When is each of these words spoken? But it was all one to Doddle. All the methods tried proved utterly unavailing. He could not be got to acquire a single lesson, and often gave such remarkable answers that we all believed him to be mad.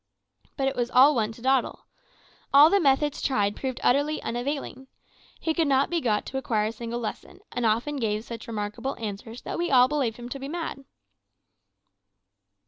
But 0.57 0.67
it 0.67 0.75
was 0.75 0.89
all 0.89 1.13
one 1.13 1.31
to 1.33 1.43
Doddle. 1.43 1.85
All 2.51 2.71
the 2.71 2.79
methods 2.79 3.21
tried 3.21 3.55
proved 3.55 3.79
utterly 3.83 4.19
unavailing. 4.23 4.87
He 5.39 5.53
could 5.53 5.67
not 5.67 5.91
be 5.91 6.01
got 6.01 6.25
to 6.25 6.39
acquire 6.39 6.65
a 6.65 6.71
single 6.71 6.99
lesson, 6.99 7.39
and 7.51 7.67
often 7.67 7.97
gave 7.97 8.23
such 8.23 8.47
remarkable 8.47 8.97
answers 8.97 9.43
that 9.43 9.59
we 9.59 9.69
all 9.69 9.87
believed 9.87 10.17
him 10.17 10.27
to 10.29 10.39
be 10.39 10.47
mad. 10.47 10.85